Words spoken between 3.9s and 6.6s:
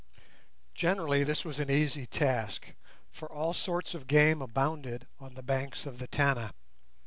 of game abounded on the banks of the Tana.